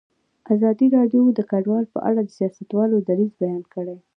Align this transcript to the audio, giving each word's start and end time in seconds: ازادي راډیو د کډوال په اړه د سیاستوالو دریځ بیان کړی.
ازادي 0.53 0.87
راډیو 0.97 1.23
د 1.37 1.39
کډوال 1.51 1.85
په 1.93 1.99
اړه 2.09 2.21
د 2.23 2.29
سیاستوالو 2.37 2.97
دریځ 3.07 3.31
بیان 3.41 3.63
کړی. 3.73 3.97